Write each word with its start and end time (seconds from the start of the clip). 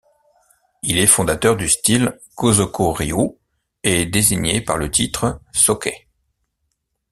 Il 0.81 0.97
est 0.97 1.05
fondateur 1.05 1.55
du 1.55 1.69
style 1.69 2.19
Gosoku 2.35 2.91
Ryu, 2.91 3.37
et 3.83 4.07
désigné 4.07 4.59
par 4.59 4.77
le 4.79 4.89
titre 4.89 5.39
Soke. 5.53 6.07